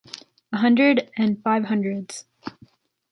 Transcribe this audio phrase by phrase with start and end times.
[0.51, 2.25] A hundred and five hundreds